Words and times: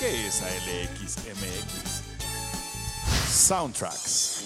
¿Qué 0.00 0.28
es 0.28 0.40
ALXMX? 0.40 2.02
Soundtracks. 3.28 4.44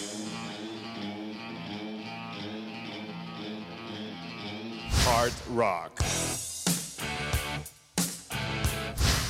Hard 5.06 5.32
rock. 5.54 5.92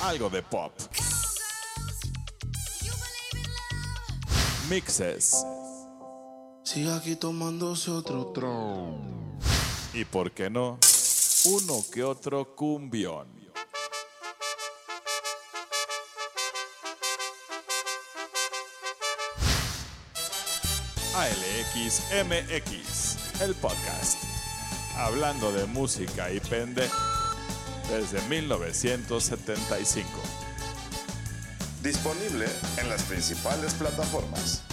Algo 0.00 0.30
de 0.30 0.40
pop. 0.40 0.72
Mixes. 4.71 5.45
Sigue 6.63 6.91
aquí 6.91 7.17
tomándose 7.17 7.91
otro 7.91 8.29
tron. 8.29 9.38
Y 9.93 10.06
por 10.06 10.31
qué 10.33 10.49
no, 10.49 10.79
uno 11.45 11.85
que 11.93 12.03
otro 12.03 12.56
cumbión. 12.56 13.44
ALXMX, 21.16 22.60
el 23.41 23.54
podcast. 23.54 24.18
Hablando 24.96 25.52
de 25.52 25.64
música 25.66 26.32
y 26.32 26.40
pende 26.40 26.90
desde 27.88 28.20
1975. 28.23 30.09
Disponible 31.84 32.46
en 32.78 32.88
las 32.88 33.04
principales 33.04 33.74
plataformas. 33.74 34.63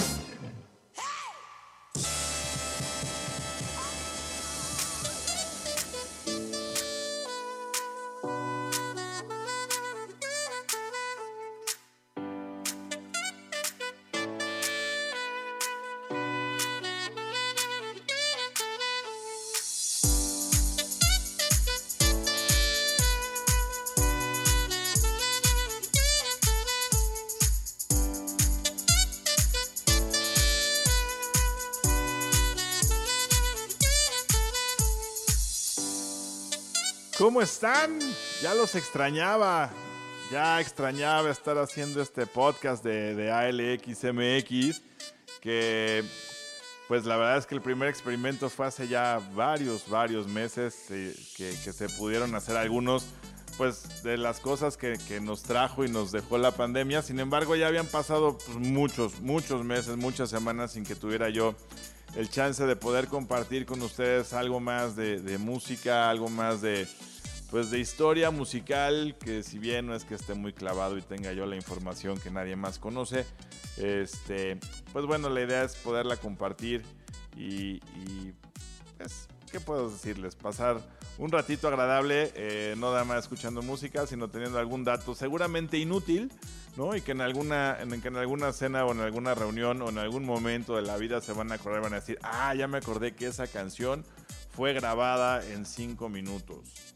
¿Cómo 37.22 37.40
están? 37.44 38.00
Ya 38.42 38.56
los 38.56 38.74
extrañaba. 38.74 39.70
Ya 40.32 40.60
extrañaba 40.60 41.30
estar 41.30 41.56
haciendo 41.60 42.02
este 42.02 42.26
podcast 42.26 42.84
de, 42.84 43.14
de 43.14 43.32
ALXMX. 43.32 44.82
Que, 45.40 46.04
pues 46.88 47.06
la 47.06 47.18
verdad 47.18 47.38
es 47.38 47.46
que 47.46 47.54
el 47.54 47.62
primer 47.62 47.90
experimento 47.90 48.50
fue 48.50 48.66
hace 48.66 48.88
ya 48.88 49.22
varios, 49.36 49.88
varios 49.88 50.28
meses. 50.28 50.86
eh, 50.90 51.16
que, 51.38 51.52
que 51.64 51.72
se 51.72 51.90
pudieron 51.90 52.34
hacer 52.34 52.58
algunos, 52.58 53.06
pues, 53.56 54.02
de 54.02 54.18
las 54.18 54.40
cosas 54.40 54.76
que, 54.76 54.98
que 55.08 55.22
nos 55.22 55.44
trajo 55.44 55.86
y 55.86 55.90
nos 55.90 56.12
dejó 56.12 56.40
la 56.40 56.50
pandemia. 56.50 57.04
Sin 57.04 57.20
embargo, 57.20 57.56
ya 57.56 57.68
habían 57.68 57.86
pasado 57.86 58.40
pues, 58.40 58.58
muchos, 58.58 59.22
muchos 59.22 59.64
meses, 59.64 59.96
muchas 59.96 60.32
semanas 60.32 60.72
sin 60.72 60.84
que 60.84 60.96
tuviera 60.96 61.30
yo 61.30 61.56
el 62.16 62.32
chance 62.32 62.66
de 62.66 62.76
poder 62.76 63.08
compartir 63.08 63.68
con 63.68 63.80
ustedes 63.84 64.34
algo 64.34 64.60
más 64.60 64.96
de, 64.96 65.22
de 65.22 65.38
música, 65.38 66.10
algo 66.10 66.28
más 66.28 66.62
de, 66.62 66.88
pues 67.52 67.70
de 67.70 67.80
historia 67.80 68.32
musical, 68.32 69.16
que 69.20 69.44
si 69.44 69.60
bien 69.60 69.86
no 69.86 69.94
es 69.94 70.06
que 70.06 70.16
esté 70.16 70.34
muy 70.34 70.54
clavado 70.54 70.98
y 70.98 71.02
tenga 71.02 71.34
yo 71.34 71.46
la 71.46 71.58
información 71.58 72.18
que 72.18 72.32
nadie 72.32 72.56
más 72.56 72.80
conoce, 72.80 73.26
este, 73.76 74.58
pues 74.94 75.06
bueno, 75.06 75.30
la 75.30 75.42
idea 75.42 75.64
es 75.66 75.76
poderla 75.76 76.16
compartir 76.16 76.82
y, 77.36 77.76
y, 77.76 78.34
pues, 78.98 79.28
¿qué 79.52 79.60
puedo 79.60 79.92
decirles? 79.92 80.36
Pasar 80.36 80.80
un 81.18 81.30
ratito 81.30 81.68
agradable, 81.68 82.32
eh, 82.36 82.74
no 82.78 82.94
nada 82.94 83.04
más 83.04 83.26
escuchando 83.26 83.62
música, 83.62 84.08
sino 84.08 84.30
teniendo 84.30 84.58
algún 84.58 84.86
dato 84.86 85.14
seguramente 85.14 85.78
inútil, 85.78 86.32
¿no? 86.78 86.96
Y 86.96 87.02
que 87.02 87.12
en 87.12 87.20
alguna, 87.20 87.78
en, 87.82 88.02
que 88.02 88.08
en 88.08 88.16
alguna 88.16 88.54
cena 88.54 88.86
o 88.86 88.94
en 88.94 89.02
alguna 89.02 89.36
reunión 89.36 89.82
o 89.82 89.90
en 89.90 89.98
algún 89.98 90.24
momento 90.24 90.78
de 90.78 90.84
la 90.84 90.96
vida 90.96 91.20
se 91.20 91.34
van 91.34 91.52
a 91.52 91.56
acordar 91.56 91.82
y 91.82 91.84
van 91.84 91.94
a 91.94 92.00
decir, 92.00 92.18
ah, 92.24 92.56
ya 92.56 92.70
me 92.70 92.78
acordé 92.78 93.14
que 93.14 93.28
esa 93.28 93.46
canción 93.46 94.06
fue 94.52 94.72
grabada 94.72 95.46
en 95.46 95.66
cinco 95.66 96.08
minutos 96.08 96.91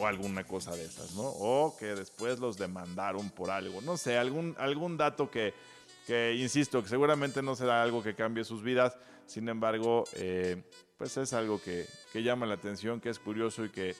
o 0.00 0.06
alguna 0.06 0.44
cosa 0.44 0.74
de 0.74 0.84
esas, 0.84 1.14
¿no? 1.14 1.22
O 1.22 1.76
que 1.76 1.94
después 1.94 2.38
los 2.38 2.56
demandaron 2.56 3.28
por 3.30 3.50
algo, 3.50 3.82
no 3.82 3.96
sé, 3.96 4.16
algún, 4.16 4.56
algún 4.58 4.96
dato 4.96 5.30
que, 5.30 5.52
que, 6.06 6.34
insisto, 6.34 6.82
que 6.82 6.88
seguramente 6.88 7.42
no 7.42 7.54
será 7.54 7.82
algo 7.82 8.02
que 8.02 8.14
cambie 8.14 8.44
sus 8.44 8.62
vidas, 8.62 8.96
sin 9.26 9.48
embargo, 9.48 10.04
eh, 10.14 10.62
pues 10.96 11.16
es 11.18 11.32
algo 11.34 11.62
que, 11.62 11.86
que, 12.12 12.22
llama 12.22 12.46
la 12.46 12.54
atención, 12.54 13.00
que 13.00 13.10
es 13.10 13.18
curioso 13.18 13.64
y 13.64 13.68
que, 13.68 13.94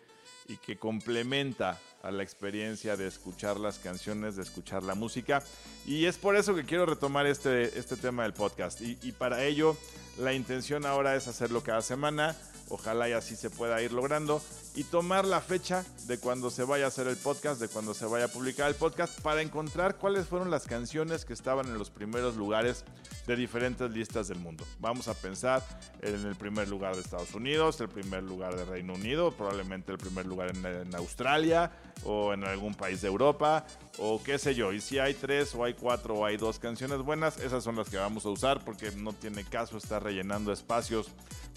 y 0.49 0.57
que 0.57 0.77
complementa 0.77 1.79
a 2.03 2.11
la 2.11 2.23
experiencia 2.23 2.97
de 2.97 3.07
escuchar 3.07 3.59
las 3.59 3.79
canciones, 3.79 4.37
de 4.37 4.43
escuchar 4.43 4.83
la 4.83 4.95
música. 4.95 5.43
Y 5.87 6.07
es 6.07 6.19
por 6.19 6.35
eso 6.35 6.55
que 6.55 6.65
quiero 6.65 6.85
retomar 6.85 7.27
este, 7.27 7.79
este 7.79 7.97
tema 7.97 8.25
del 8.25 8.33
podcast. 8.33 8.81
Y, 8.81 8.99
y 9.03 9.13
para 9.13 9.45
ello, 9.45 9.77
la 10.19 10.33
intención 10.33 10.85
ahora 10.85 11.15
es 11.15 11.29
hacerlo 11.29 11.63
cada 11.63 11.83
semana. 11.83 12.37
Ojalá 12.69 13.09
y 13.09 13.13
así 13.13 13.37
se 13.37 13.51
pueda 13.51 13.81
ir 13.83 13.93
logrando. 13.93 14.43
Y 14.77 14.85
tomar 14.85 15.25
la 15.25 15.41
fecha 15.41 15.85
de 16.07 16.19
cuando 16.19 16.49
se 16.49 16.63
vaya 16.63 16.85
a 16.85 16.89
hacer 16.89 17.09
el 17.09 17.17
podcast, 17.17 17.61
de 17.61 17.69
cuando 17.69 17.93
se 17.93 18.07
vaya 18.07 18.27
a 18.27 18.29
publicar 18.29 18.69
el 18.69 18.77
podcast, 18.77 19.21
para 19.21 19.43
encontrar 19.43 19.97
cuáles 19.97 20.27
fueron 20.27 20.51
las 20.51 20.67
canciones 20.67 21.25
que 21.25 21.33
estaban 21.33 21.67
en 21.67 21.77
los 21.77 21.91
primeros 21.91 22.37
lugares 22.37 22.85
de 23.27 23.35
diferentes 23.35 23.91
listas 23.91 24.29
del 24.29 24.39
mundo. 24.39 24.65
Vamos 24.79 25.09
a 25.09 25.15
pensar 25.15 25.63
en 26.03 26.25
el 26.25 26.37
primer 26.37 26.69
lugar 26.69 26.95
de 26.95 27.03
Estados 27.03 27.35
Unidos, 27.35 27.81
el 27.81 27.89
primer 27.89 28.23
lugar 28.23 28.57
de 28.57 28.65
Reino 28.65 28.95
Unido, 28.95 29.33
probablemente 29.33 29.91
el 29.91 29.99
primer 29.99 30.27
lugar 30.27 30.55
en, 30.57 30.65
en 30.65 30.95
Australia 30.95 31.73
o 32.05 32.33
en 32.33 32.45
algún 32.45 32.75
país 32.75 33.03
de 33.03 33.09
Europa 33.09 33.67
o 33.99 34.23
qué 34.23 34.39
sé 34.39 34.55
yo. 34.55 34.73
Y 34.73 34.81
si 34.81 34.99
hay 34.99 35.15
tres 35.15 35.55
o 35.55 35.65
hay 35.65 35.75
cuatro 35.75 36.15
o 36.15 36.25
hay 36.25 36.37
dos 36.37 36.59
canciones 36.59 36.99
buenas, 36.99 37.39
esas 37.39 37.65
son 37.65 37.77
las 37.77 37.91
que 37.91 37.97
vamos 37.97 38.25
a 38.25 38.31
usar 38.31 38.65
porque 38.65 38.91
no 38.93 39.13
tiene 39.13 39.45
caso 39.45 39.77
estar 39.77 40.03
rellenando 40.03 40.53
espacios 40.53 41.09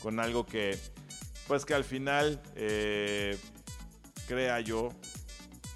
con 0.02 0.20
algo 0.20 0.46
que 0.46 0.78
pues 1.48 1.66
que 1.66 1.74
al 1.74 1.84
final 1.84 2.42
eh, 2.56 3.38
crea 4.28 4.60
yo 4.62 4.90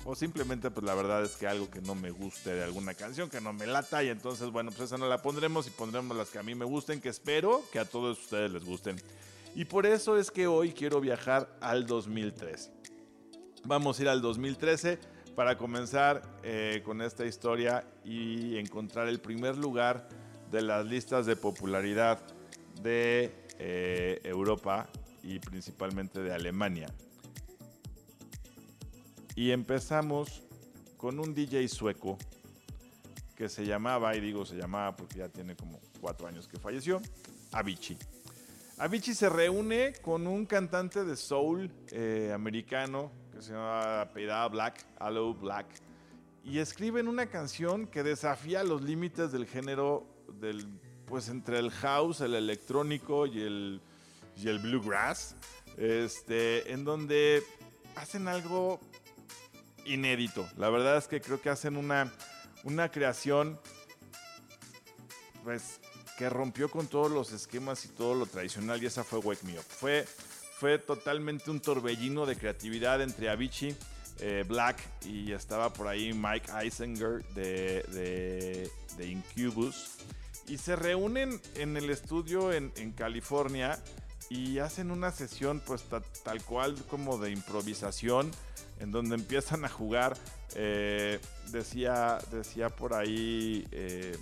o 0.05 0.16
simplemente 0.16 0.72
pues 0.72 0.85
la 0.85 0.95
verdad 0.95 1.23
es 1.23 1.35
que 1.35 1.47
algo 1.47 1.69
que 1.69 1.81
no 1.81 1.95
me 1.95 2.11
guste 2.11 2.53
de 2.53 2.63
alguna 2.63 2.94
canción 2.94 3.29
que 3.29 3.41
no 3.41 3.51
me 3.51 3.67
lata 3.67 4.03
y 4.03 4.09
entonces 4.09 4.50
bueno 4.51 4.72
pues 4.72 4.83
esa 4.83 4.97
no 4.97 5.07
la 5.07 5.22
pondremos 5.22 5.67
y 5.67 5.69
pondremos 5.72 6.16
las 6.16 6.29
que 6.29 6.39
a 6.39 6.44
mí 6.44 6.56
me 6.56 6.66
gusten 6.66 7.01
que 7.01 7.09
espero 7.09 7.63
que 7.72 7.79
a 7.79 7.85
todos 7.85 8.19
ustedes 8.19 8.51
les 8.51 8.63
gusten. 8.63 9.01
Y 9.56 9.66
por 9.66 9.85
eso 9.85 10.17
es 10.17 10.29
que 10.29 10.45
hoy 10.45 10.72
quiero 10.72 11.01
viajar 11.01 11.50
al 11.61 11.88
2013 11.88 12.77
vamos 13.67 14.00
a 14.00 14.01
ir 14.03 14.09
al 14.09 14.22
2013 14.22 14.97
para 15.35 15.57
comenzar 15.57 16.22
eh, 16.44 16.81
con 16.83 17.01
esta 17.01 17.25
historia 17.25 17.85
y 18.03 18.57
encontrar 18.57 19.07
el 19.07 19.19
primer 19.19 19.57
lugar 19.57 20.07
de 20.50 20.61
las 20.61 20.85
listas 20.85 21.25
de 21.25 21.35
popularidad 21.35 22.19
de 22.81 23.35
eh, 23.59 24.22
Europa 24.23 24.88
y 25.27 25.39
principalmente 25.39 26.21
de 26.21 26.33
Alemania. 26.33 26.88
Y 29.35 29.51
empezamos 29.51 30.41
con 30.95 31.19
un 31.19 31.35
DJ 31.35 31.67
sueco 31.67 32.17
que 33.35 33.49
se 33.49 33.65
llamaba, 33.65 34.15
y 34.15 34.21
digo 34.21 34.45
se 34.45 34.55
llamaba 34.55 34.95
porque 34.95 35.19
ya 35.19 35.29
tiene 35.29 35.55
como 35.55 35.79
cuatro 35.99 36.27
años 36.27 36.47
que 36.47 36.57
falleció, 36.57 37.01
Avicii. 37.51 37.97
Avicii 38.79 39.13
se 39.13 39.29
reúne 39.29 39.93
con 40.01 40.25
un 40.27 40.45
cantante 40.45 41.03
de 41.03 41.15
soul 41.15 41.69
eh, 41.91 42.31
americano 42.33 43.11
que 43.31 43.41
se 43.41 43.51
llama 43.51 44.01
apellidado 44.01 44.49
Black, 44.49 44.85
Aloe 44.97 45.33
Black, 45.33 45.67
y 46.44 46.59
escriben 46.59 47.09
una 47.09 47.25
canción 47.27 47.85
que 47.85 48.01
desafía 48.01 48.63
los 48.63 48.81
límites 48.81 49.33
del 49.33 49.45
género 49.45 50.07
del, 50.39 50.65
pues 51.06 51.27
entre 51.27 51.59
el 51.59 51.69
house, 51.71 52.21
el 52.21 52.33
electrónico 52.33 53.27
y 53.27 53.41
el, 53.41 53.81
y 54.42 54.48
el 54.48 54.60
bluegrass, 54.60 55.36
este, 55.78 56.72
en 56.72 56.84
donde 56.84 57.44
hacen 57.95 58.28
algo 58.28 58.80
inédito. 59.86 60.48
La 60.57 60.69
verdad 60.69 60.98
es 60.98 61.07
que 61.07 61.22
creo 61.22 61.42
que 61.42 61.50
hacen 61.50 61.78
una, 61.78 62.12
una 62.63 62.89
creación 62.92 63.60
pues, 65.44 65.80
que 66.18 66.30
rompió 66.30 66.69
con 66.69 66.88
todos 66.88 67.12
los 67.12 67.31
esquemas 67.31 67.86
y 67.86 67.89
todo 67.89 68.16
lo 68.16 68.25
tradicional 68.25 68.81
y 68.81 68.86
esa 68.86 69.04
fue 69.04 69.19
Wake 69.19 69.44
Me 69.44 69.57
Up. 69.57 69.66
Fue, 69.68 70.06
fue 70.60 70.78
totalmente 70.78 71.50
un 71.50 71.60
torbellino 71.60 72.25
de 72.25 72.36
creatividad 72.36 73.01
entre 73.01 73.30
Avicii, 73.30 73.75
eh, 74.19 74.44
Black 74.48 74.80
y 75.06 75.31
estaba 75.31 75.72
por 75.72 75.88
ahí 75.88 76.13
Mike 76.13 76.51
Eisinger 76.62 77.24
de, 77.33 78.69
de, 78.98 79.07
Incubus. 79.07 79.98
Y 80.48 80.57
se 80.57 80.75
reúnen 80.75 81.40
en 81.56 81.78
el 81.78 81.90
estudio 81.90 82.54
en 82.54 82.92
California 82.94 83.78
y 84.29 84.59
hacen 84.59 84.91
una 84.91 85.12
sesión 85.12 85.62
pues 85.65 85.85
tal 86.24 86.44
cual 86.44 86.75
como 86.89 87.18
de 87.18 87.31
improvisación 87.31 88.31
en 88.79 88.91
donde 88.91 89.15
empiezan 89.15 89.65
a 89.65 89.69
jugar. 89.69 90.18
Eh, 90.56 91.19
decía, 91.51 92.19
decía 92.31 92.69
por 92.69 92.94
ahí 92.94 93.68
eh, 93.71 94.18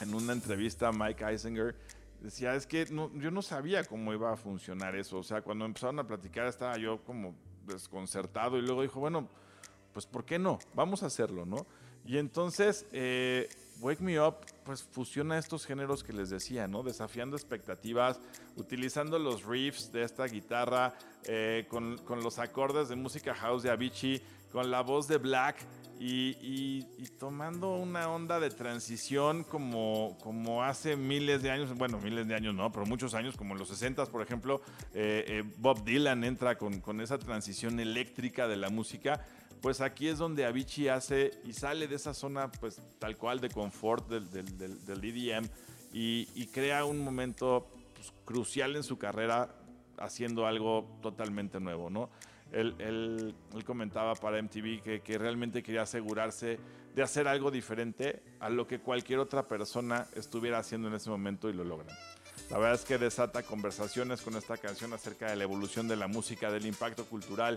en 0.00 0.14
una 0.14 0.32
entrevista 0.32 0.88
a 0.88 0.92
Mike 0.92 1.24
Eisinger, 1.24 1.74
decía, 2.20 2.54
es 2.54 2.66
que 2.66 2.86
yo 2.86 3.30
no 3.30 3.42
sabía 3.42 3.84
cómo 3.84 4.12
iba 4.12 4.32
a 4.32 4.36
funcionar 4.36 4.96
eso. 4.96 5.18
O 5.18 5.22
sea, 5.22 5.42
cuando 5.42 5.64
empezaron 5.64 5.98
a 5.98 6.06
platicar 6.06 6.46
estaba 6.46 6.76
yo 6.76 7.02
como 7.04 7.34
desconcertado 7.66 8.58
y 8.58 8.62
luego 8.62 8.82
dijo, 8.82 9.00
bueno, 9.00 9.28
pues 9.92 10.06
¿por 10.06 10.24
qué 10.24 10.38
no? 10.38 10.58
Vamos 10.74 11.02
a 11.02 11.06
hacerlo, 11.06 11.44
¿no? 11.44 11.66
Y 12.04 12.18
entonces, 12.18 12.86
eh, 12.92 13.48
Wake 13.80 14.02
Me 14.02 14.20
Up, 14.20 14.36
pues 14.64 14.82
fusiona 14.82 15.38
estos 15.38 15.66
géneros 15.66 16.04
que 16.04 16.12
les 16.12 16.30
decía, 16.30 16.68
¿no? 16.68 16.82
Desafiando 16.82 17.36
expectativas, 17.36 18.20
utilizando 18.56 19.18
los 19.18 19.44
riffs 19.44 19.92
de 19.92 20.02
esta 20.02 20.24
guitarra, 20.26 20.94
eh, 21.24 21.66
con, 21.68 21.98
los 22.22 22.38
acordes 22.38 22.88
de 22.88 22.96
música 22.96 23.34
house 23.34 23.62
de 23.62 23.70
Avicii, 23.70 24.22
con 24.52 24.70
la 24.70 24.82
voz 24.82 25.08
de 25.08 25.18
Black 25.18 25.56
y, 25.98 26.84
tomando 27.18 27.76
una 27.76 28.08
onda 28.08 28.40
de 28.40 28.50
transición 28.50 29.44
como, 29.44 30.18
como 30.20 30.64
hace 30.64 30.96
miles 30.96 31.42
de 31.42 31.50
años, 31.50 31.72
bueno, 31.76 31.98
miles 31.98 32.26
de 32.26 32.34
años 32.34 32.54
no, 32.54 32.70
pero 32.72 32.84
muchos 32.86 33.14
años, 33.14 33.36
como 33.36 33.54
en 33.54 33.60
los 33.60 33.68
60 33.68 34.06
por 34.06 34.20
ejemplo, 34.20 34.60
eh, 34.94 35.44
Bob 35.58 35.84
Dylan 35.84 36.24
entra 36.24 36.58
con, 36.58 36.80
con 36.80 37.00
esa 37.00 37.18
transición 37.18 37.78
eléctrica 37.78 38.48
de 38.48 38.56
la 38.56 38.68
música 38.68 39.24
pues 39.62 39.80
aquí 39.80 40.08
es 40.08 40.18
donde 40.18 40.44
Avicii 40.44 40.88
hace 40.88 41.30
y 41.44 41.52
sale 41.52 41.86
de 41.86 41.94
esa 41.94 42.12
zona, 42.12 42.50
pues 42.50 42.80
tal 42.98 43.16
cual 43.16 43.40
de 43.40 43.48
confort 43.48 44.08
del, 44.08 44.28
del, 44.58 45.04
EDM 45.04 45.48
y, 45.92 46.46
crea 46.48 46.84
un 46.84 46.98
momento 46.98 47.68
pues, 47.94 48.12
crucial 48.24 48.74
en 48.74 48.82
su 48.82 48.98
carrera 48.98 49.54
haciendo 49.98 50.46
algo 50.46 50.98
totalmente 51.00 51.60
nuevo, 51.60 51.88
¿no? 51.88 52.10
Él, 52.50 53.34
comentaba 53.64 54.14
para 54.16 54.42
MTV 54.42 55.00
que, 55.02 55.18
realmente 55.18 55.62
quería 55.62 55.82
asegurarse 55.82 56.58
de 56.94 57.02
hacer 57.02 57.28
algo 57.28 57.50
diferente 57.50 58.20
a 58.40 58.50
lo 58.50 58.66
que 58.66 58.80
cualquier 58.80 59.20
otra 59.20 59.46
persona 59.46 60.06
estuviera 60.14 60.58
haciendo 60.58 60.88
en 60.88 60.94
ese 60.94 61.08
momento 61.08 61.48
y 61.48 61.54
lo 61.54 61.64
logran. 61.64 61.96
La 62.52 62.58
verdad 62.58 62.74
es 62.74 62.84
que 62.84 62.98
desata 62.98 63.42
conversaciones 63.42 64.20
con 64.20 64.36
esta 64.36 64.58
canción 64.58 64.92
acerca 64.92 65.30
de 65.30 65.36
la 65.36 65.44
evolución 65.44 65.88
de 65.88 65.96
la 65.96 66.06
música, 66.06 66.50
del 66.50 66.66
impacto 66.66 67.06
cultural 67.06 67.56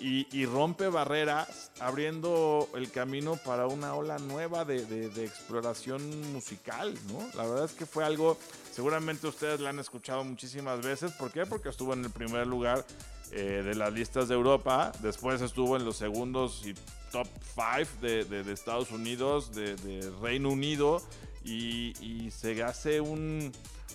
y, 0.00 0.44
rompe 0.44 0.88
barreras, 0.88 1.72
abriendo 1.80 2.68
el 2.74 2.90
camino 2.90 3.36
para 3.42 3.66
una 3.66 3.94
ola 3.94 4.18
nueva 4.18 4.66
de, 4.66 5.06
exploración 5.24 6.30
musical, 6.30 6.94
¿no? 7.10 7.26
La 7.36 7.48
verdad 7.48 7.64
es 7.64 7.72
que 7.72 7.86
fue 7.86 8.04
algo, 8.04 8.36
seguramente 8.70 9.26
ustedes 9.26 9.60
la 9.60 9.70
han 9.70 9.78
escuchado 9.78 10.22
muchísimas 10.24 10.84
veces. 10.84 11.12
¿Por 11.12 11.32
qué? 11.32 11.46
Porque 11.46 11.70
estuvo 11.70 11.94
en 11.94 12.04
el 12.04 12.10
primer 12.10 12.46
lugar 12.46 12.84
eh, 13.32 13.62
de 13.64 13.74
las 13.74 13.94
listas 13.94 14.28
de 14.28 14.34
Europa, 14.34 14.92
después 15.00 15.40
estuvo 15.40 15.74
en 15.74 15.86
los 15.86 15.96
segundos 15.96 16.66
y 16.66 16.74
top 17.10 17.26
5 17.54 18.02
de, 18.02 18.52
Estados 18.52 18.90
Unidos, 18.90 19.52
de, 19.52 20.12
Reino 20.20 20.50
Unido, 20.50 21.00
y 21.42 22.30
se 22.30 22.62
hace 22.62 23.00
un 23.00 23.52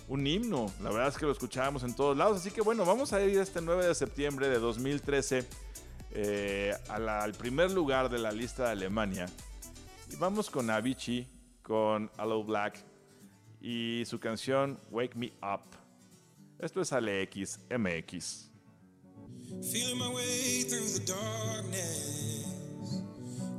un 0.08 0.26
himno. 0.26 0.72
La 0.82 0.90
verdad 0.90 1.08
es 1.08 1.16
que 1.16 1.26
lo 1.26 1.32
escuchábamos 1.32 1.82
en 1.82 1.94
todos 1.94 2.16
lados. 2.16 2.38
Así 2.38 2.50
que 2.50 2.60
bueno, 2.60 2.84
vamos 2.84 3.12
a 3.12 3.22
ir 3.22 3.38
este 3.38 3.60
9 3.60 3.86
de 3.86 3.94
septiembre 3.94 4.48
de 4.48 4.58
2013 4.58 5.46
eh, 6.12 6.74
al 6.88 7.32
primer 7.32 7.70
lugar 7.70 8.08
de 8.08 8.18
la 8.18 8.32
lista 8.32 8.66
de 8.66 8.70
Alemania. 8.70 9.26
Y 10.10 10.16
vamos 10.16 10.50
con 10.50 10.70
Avicii, 10.70 11.26
con 11.62 12.10
Hello 12.18 12.44
Black 12.44 12.84
y 13.60 14.04
su 14.06 14.20
canción 14.20 14.78
Wake 14.90 15.16
Me 15.16 15.32
Up. 15.42 15.62
Esto 16.58 16.80
es 16.80 16.92
Alex 16.92 17.58
MX. 17.70 18.50
Feeling 19.72 19.98
my 19.98 20.08
way 20.08 20.62
through 20.62 20.88
the 20.88 21.04
darkness, 21.06 22.46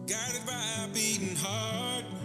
guided 0.07 0.45
by 0.45 0.83
a 0.83 0.87
beating 0.93 1.35
heart. 1.35 2.24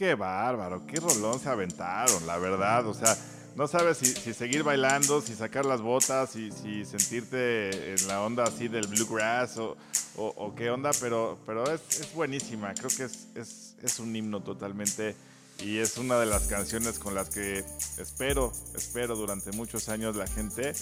Qué 0.00 0.14
bárbaro, 0.14 0.86
qué 0.86 0.98
rolón 0.98 1.38
se 1.38 1.50
aventaron, 1.50 2.26
la 2.26 2.38
verdad. 2.38 2.86
O 2.86 2.94
sea, 2.94 3.14
no 3.54 3.68
sabes 3.68 3.98
si, 3.98 4.32
seguir 4.32 4.62
bailando, 4.62 5.20
si 5.20 5.34
sacar 5.34 5.66
las 5.66 5.82
botas, 5.82 6.30
si, 6.30 6.50
si, 6.52 6.86
sentirte 6.86 7.92
en 7.92 8.08
la 8.08 8.22
onda 8.22 8.44
así 8.44 8.68
del 8.68 8.86
bluegrass 8.86 9.58
o, 9.58 9.76
o, 10.16 10.54
qué 10.54 10.70
onda, 10.70 10.90
pero, 11.02 11.38
pero 11.44 11.70
es, 11.70 12.00
es 12.00 12.14
buenísima. 12.14 12.72
Creo 12.72 12.88
que 12.96 13.04
es, 13.04 13.26
es, 13.34 13.76
es, 13.82 13.98
un 13.98 14.16
himno 14.16 14.42
totalmente 14.42 15.14
y 15.58 15.76
es 15.76 15.98
una 15.98 16.18
de 16.18 16.24
las 16.24 16.44
canciones 16.44 16.98
con 16.98 17.14
las 17.14 17.28
que 17.28 17.62
espero, 17.98 18.54
espero 18.74 19.16
durante 19.16 19.52
muchos 19.52 19.90
años 19.90 20.16
la 20.16 20.26
gente 20.26 20.72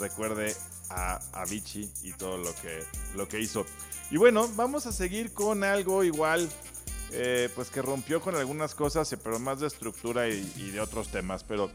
recuerde 0.00 0.52
a 0.90 1.20
Avicii 1.32 1.92
y 2.02 2.12
todo 2.14 2.38
lo 2.38 2.52
que, 2.56 2.82
lo 3.14 3.28
que 3.28 3.38
hizo. 3.38 3.64
Y 4.10 4.16
bueno, 4.16 4.48
vamos 4.56 4.86
a 4.86 4.92
seguir 4.92 5.32
con 5.32 5.62
algo 5.62 6.02
igual 6.02 6.50
eh, 7.12 7.48
pues 7.54 7.70
que 7.70 7.82
rompió 7.82 8.20
con 8.20 8.34
algunas 8.34 8.74
cosas, 8.74 9.14
pero 9.22 9.38
más 9.38 9.60
de 9.60 9.66
estructura 9.66 10.28
y, 10.28 10.70
de 10.70 10.80
otros 10.80 11.08
temas. 11.08 11.44
Pero 11.44 11.70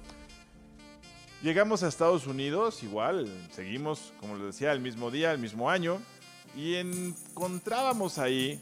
llegamos 1.41 1.83
a 1.83 1.87
Estados 1.87 2.27
Unidos, 2.27 2.83
igual, 2.83 3.27
seguimos, 3.51 4.13
como 4.19 4.35
les 4.35 4.47
decía, 4.47 4.71
el 4.71 4.81
mismo 4.81 5.11
día, 5.11 5.31
el 5.31 5.39
mismo 5.39 5.69
año, 5.69 6.01
y 6.55 6.75
encontrábamos 6.75 8.17
ahí 8.17 8.61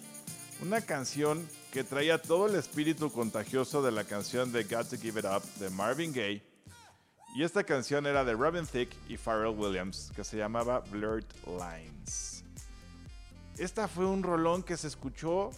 una 0.62 0.82
canción 0.82 1.48
que 1.72 1.84
traía 1.84 2.22
todo 2.22 2.48
el 2.48 2.56
espíritu 2.56 3.12
contagioso 3.12 3.82
de 3.82 3.92
la 3.92 4.04
canción 4.04 4.52
de 4.52 4.64
Got 4.64 4.90
to 4.90 4.98
Give 4.98 5.20
It 5.20 5.26
Up 5.26 5.44
de 5.60 5.70
Marvin 5.70 6.12
Gaye. 6.12 6.42
Y 7.36 7.44
esta 7.44 7.64
canción 7.64 8.08
era 8.08 8.24
de 8.24 8.34
Robin 8.34 8.66
Thicke 8.66 8.96
y 9.08 9.18
Pharrell 9.18 9.56
Williams, 9.56 10.12
que 10.16 10.24
se 10.24 10.38
llamaba 10.38 10.80
Blurred 10.80 11.26
Lines. 11.46 12.44
Esta 13.58 13.88
fue 13.88 14.06
un 14.06 14.24
rolón 14.24 14.64
que 14.64 14.78
se 14.78 14.88
escuchó 14.88 15.52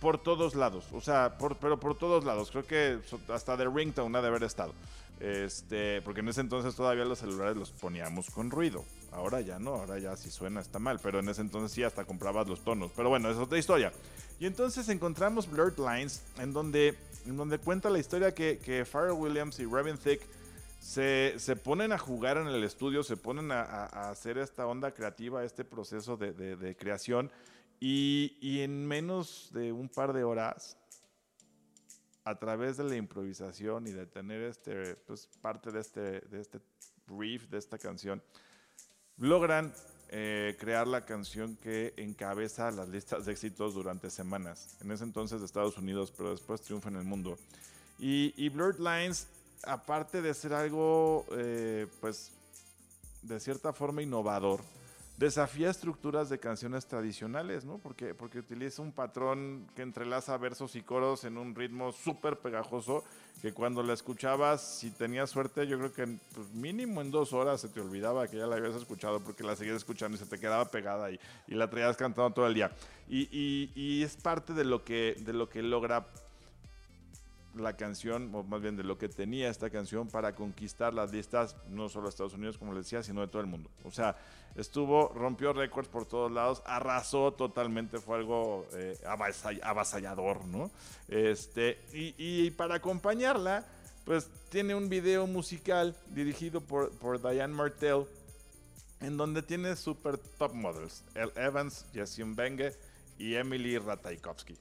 por 0.00 0.18
todos 0.22 0.54
lados, 0.54 0.86
o 0.92 1.00
sea, 1.00 1.36
pero 1.60 1.80
por 1.80 1.96
todos 1.96 2.24
lados. 2.24 2.50
Creo 2.50 2.66
que 2.66 2.98
hasta 3.32 3.56
de 3.56 3.68
ringtone 3.68 4.16
ha 4.18 4.22
de 4.22 4.28
haber 4.28 4.44
estado. 4.44 4.72
Este, 5.20 6.00
porque 6.02 6.20
en 6.20 6.28
ese 6.28 6.40
entonces 6.40 6.76
todavía 6.76 7.04
los 7.04 7.18
celulares 7.18 7.56
los 7.56 7.70
poníamos 7.72 8.30
con 8.30 8.50
ruido. 8.50 8.84
Ahora 9.10 9.40
ya 9.40 9.58
no, 9.58 9.74
ahora 9.74 9.98
ya 9.98 10.16
si 10.16 10.30
suena 10.30 10.60
está 10.60 10.78
mal, 10.78 11.00
pero 11.02 11.18
en 11.18 11.28
ese 11.28 11.40
entonces 11.40 11.72
sí 11.72 11.82
hasta 11.82 12.04
comprabas 12.04 12.46
los 12.46 12.62
tonos. 12.62 12.92
Pero 12.94 13.08
bueno, 13.08 13.28
es 13.30 13.36
otra 13.36 13.58
historia. 13.58 13.92
Y 14.38 14.46
entonces 14.46 14.88
encontramos 14.88 15.50
Blurred 15.50 15.78
Lines, 15.78 16.22
en 16.38 16.52
donde, 16.52 16.94
en 17.26 17.36
donde 17.36 17.58
cuenta 17.58 17.90
la 17.90 17.98
historia 17.98 18.32
que, 18.32 18.58
que 18.58 18.84
Pharrell 18.84 19.12
Williams 19.12 19.58
y 19.58 19.64
Robin 19.64 19.98
Thicke 19.98 20.37
se, 20.78 21.34
se, 21.38 21.56
ponen 21.56 21.92
a 21.92 21.98
jugar 21.98 22.36
en 22.36 22.46
el 22.46 22.64
estudio, 22.64 23.02
se 23.02 23.16
ponen 23.16 23.52
a, 23.52 23.84
hacer 24.10 24.38
esta 24.38 24.66
onda 24.66 24.92
creativa, 24.92 25.44
este 25.44 25.64
proceso 25.64 26.16
de, 26.16 26.32
de 26.32 26.76
creación. 26.76 27.30
Y, 27.80 28.60
en 28.60 28.86
menos 28.86 29.50
de 29.52 29.72
un 29.72 29.88
par 29.88 30.12
de 30.12 30.24
horas, 30.24 30.76
a 32.24 32.38
través 32.38 32.76
de 32.76 32.84
la 32.84 32.96
improvisación 32.96 33.86
y 33.86 33.92
de 33.92 34.06
tener 34.06 34.42
este, 34.42 34.96
pues, 35.06 35.28
parte 35.40 35.70
de 35.70 35.80
este, 35.80 36.00
de 36.20 36.40
este 36.40 36.60
riff, 37.06 37.48
de 37.48 37.58
esta 37.58 37.78
canción, 37.78 38.22
logran 39.16 39.72
eh, 40.10 40.56
crear 40.58 40.86
la 40.86 41.04
canción 41.04 41.56
que 41.56 41.94
encabeza 41.96 42.70
las 42.70 42.88
listas 42.88 43.24
de 43.24 43.32
éxitos 43.32 43.74
durante 43.74 44.10
semanas. 44.10 44.76
En 44.80 44.90
ese 44.90 45.04
entonces 45.04 45.40
de 45.40 45.46
Estados 45.46 45.78
Unidos, 45.78 46.12
pero 46.16 46.32
después 46.32 46.60
triunfa 46.60 46.88
en 46.88 46.96
el 46.96 47.04
mundo. 47.04 47.38
Y, 47.98 48.34
y 48.36 48.48
Blurred 48.48 48.78
Lines, 48.78 49.28
aparte 49.64 50.22
de 50.22 50.34
ser 50.34 50.52
algo, 50.52 51.24
eh, 51.32 51.86
pues, 52.00 52.32
de 53.22 53.40
cierta 53.40 53.72
forma 53.72 54.02
innovador, 54.02 54.60
desafía 55.18 55.68
estructuras 55.68 56.28
de 56.28 56.38
canciones 56.38 56.86
tradicionales, 56.86 57.64
¿no? 57.64 57.78
Porque, 57.78 58.14
porque 58.14 58.38
utiliza 58.38 58.82
un 58.82 58.92
patrón 58.92 59.66
que 59.74 59.82
entrelaza 59.82 60.36
versos 60.36 60.76
y 60.76 60.82
coros 60.82 61.24
en 61.24 61.36
un 61.36 61.56
ritmo 61.56 61.90
súper 61.90 62.38
pegajoso 62.38 63.02
que 63.42 63.52
cuando 63.52 63.82
la 63.82 63.94
escuchabas, 63.94 64.62
si 64.62 64.90
tenías 64.90 65.30
suerte, 65.30 65.66
yo 65.66 65.78
creo 65.78 65.92
que 65.92 66.06
pues, 66.34 66.48
mínimo 66.50 67.00
en 67.00 67.10
dos 67.10 67.32
horas 67.32 67.60
se 67.60 67.68
te 67.68 67.80
olvidaba 67.80 68.28
que 68.28 68.36
ya 68.36 68.46
la 68.46 68.56
habías 68.56 68.76
escuchado 68.76 69.20
porque 69.20 69.42
la 69.42 69.56
seguías 69.56 69.76
escuchando 69.76 70.16
y 70.16 70.20
se 70.20 70.26
te 70.26 70.38
quedaba 70.38 70.70
pegada 70.70 71.10
y, 71.10 71.18
la 71.48 71.68
traías 71.68 71.96
cantando 71.96 72.32
todo 72.32 72.46
el 72.46 72.54
día. 72.54 72.70
Y, 73.08 73.22
y, 73.32 73.72
y, 73.74 74.04
es 74.04 74.16
parte 74.16 74.52
de 74.54 74.64
lo 74.64 74.84
que, 74.84 75.16
de 75.18 75.32
lo 75.32 75.48
que 75.48 75.62
logra 75.62 76.06
la 77.60 77.76
canción, 77.76 78.34
o 78.34 78.42
más 78.42 78.60
bien 78.60 78.76
de 78.76 78.84
lo 78.84 78.98
que 78.98 79.08
tenía 79.08 79.48
esta 79.48 79.70
canción 79.70 80.08
para 80.08 80.34
conquistar 80.34 80.94
las 80.94 81.12
listas, 81.12 81.56
no 81.68 81.88
solo 81.88 82.04
de 82.04 82.10
Estados 82.10 82.34
Unidos, 82.34 82.58
como 82.58 82.72
les 82.72 82.84
decía, 82.84 83.02
sino 83.02 83.20
de 83.20 83.28
todo 83.28 83.40
el 83.40 83.48
mundo. 83.48 83.70
O 83.84 83.90
sea, 83.90 84.16
estuvo, 84.56 85.08
rompió 85.14 85.52
récords 85.52 85.88
por 85.88 86.06
todos 86.06 86.30
lados, 86.30 86.62
arrasó 86.66 87.32
totalmente, 87.32 87.98
fue 87.98 88.18
algo 88.18 88.66
eh, 88.72 88.98
avasallador, 89.62 90.44
¿no? 90.46 90.70
Este, 91.08 91.78
y, 91.92 92.50
para 92.52 92.76
acompañarla, 92.76 93.66
pues 94.04 94.30
tiene 94.50 94.74
un 94.74 94.88
video 94.88 95.26
musical 95.26 95.96
dirigido 96.10 96.60
por, 96.60 96.90
por 96.98 97.20
Diane 97.20 97.54
Martell, 97.54 98.06
en 99.00 99.16
donde 99.16 99.42
tiene 99.42 99.76
super 99.76 100.18
top 100.18 100.54
models, 100.54 101.04
El 101.14 101.30
Evans, 101.36 101.86
Jessie 101.92 102.24
Benge 102.24 102.74
y 103.18 103.34
Emily 103.34 103.78
Ratajkowski 103.78 104.58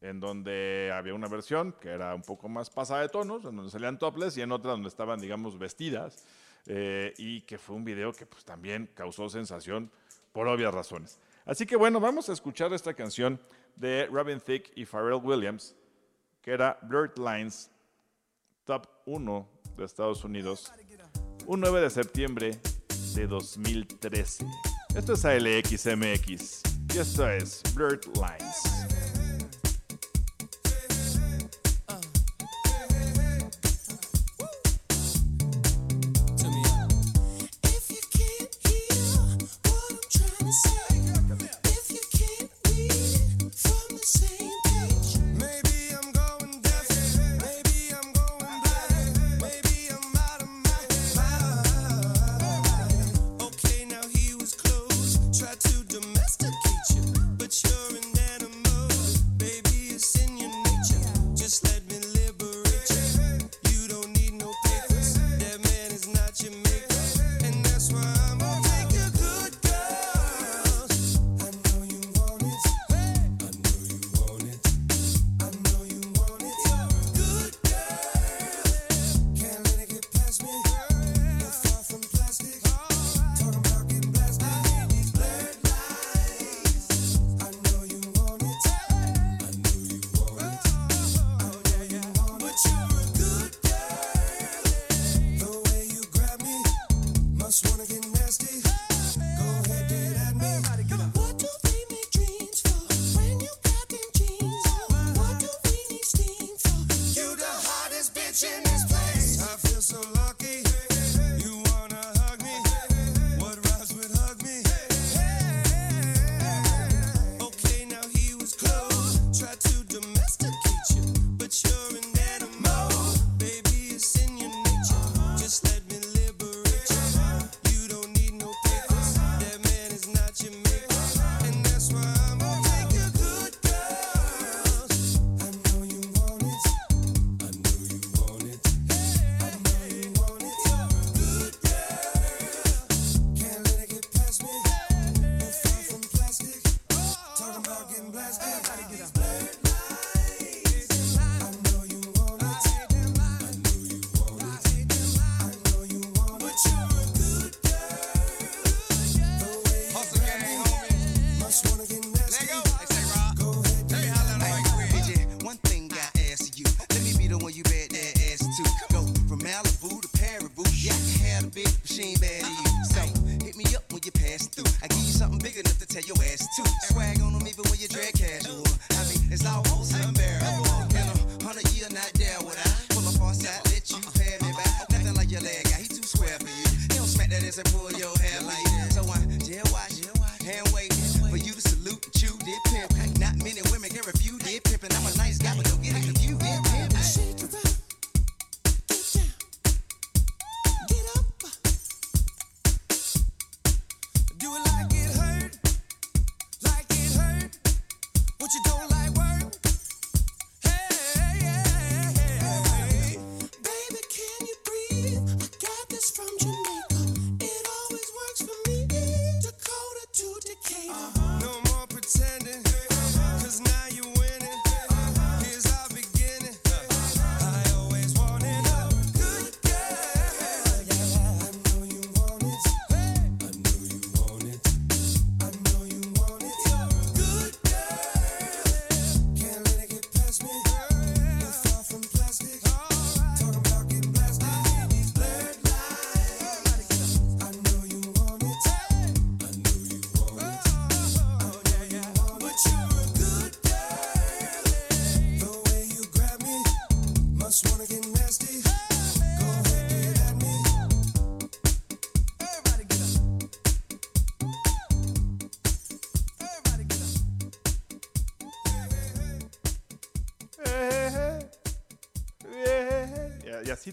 en 0.00 0.20
donde 0.20 0.92
había 0.94 1.14
una 1.14 1.28
versión 1.28 1.72
que 1.80 1.88
era 1.88 2.14
un 2.14 2.22
poco 2.22 2.48
más 2.48 2.70
pasada 2.70 3.02
de 3.02 3.08
tonos, 3.08 3.44
en 3.44 3.56
donde 3.56 3.70
salían 3.70 3.98
topless 3.98 4.36
y 4.36 4.42
en 4.42 4.52
otra 4.52 4.72
donde 4.72 4.88
estaban, 4.88 5.20
digamos, 5.20 5.58
vestidas, 5.58 6.24
eh, 6.66 7.14
y 7.18 7.40
que 7.42 7.58
fue 7.58 7.76
un 7.76 7.84
video 7.84 8.12
que 8.12 8.26
pues 8.26 8.44
también 8.44 8.88
causó 8.94 9.28
sensación 9.28 9.90
por 10.32 10.46
obvias 10.46 10.72
razones. 10.72 11.18
Así 11.46 11.66
que 11.66 11.76
bueno, 11.76 11.98
vamos 11.98 12.28
a 12.28 12.32
escuchar 12.32 12.72
esta 12.72 12.94
canción 12.94 13.40
de 13.74 14.06
Robin 14.06 14.40
Thicke 14.40 14.72
y 14.76 14.84
Pharrell 14.84 15.20
Williams, 15.22 15.74
que 16.42 16.52
era 16.52 16.78
Blurred 16.82 17.16
Lines, 17.16 17.70
top 18.64 18.86
1 19.06 19.48
de 19.76 19.84
Estados 19.84 20.24
Unidos, 20.24 20.72
un 21.46 21.60
9 21.60 21.80
de 21.80 21.90
septiembre 21.90 22.58
de 23.14 23.26
2013. 23.26 24.44
Esto 24.94 25.14
es 25.14 25.24
ALXMX 25.24 26.62
y 26.94 26.98
esto 26.98 27.30
es 27.30 27.62
Blurred 27.74 28.04
Lines. 28.14 28.97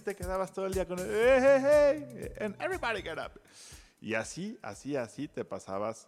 Te 0.05 0.15
quedabas 0.15 0.53
todo 0.53 0.67
el 0.67 0.73
día 0.73 0.87
con 0.87 0.99
el, 0.99 1.05
eh, 1.05 1.37
eh, 1.37 2.33
eh, 2.37 2.45
and 2.45 2.55
everybody 2.61 3.01
get 3.01 3.17
up. 3.17 3.41
Y 3.99 4.13
así, 4.13 4.57
así, 4.61 4.95
así 4.95 5.27
te 5.27 5.43
pasabas 5.43 6.07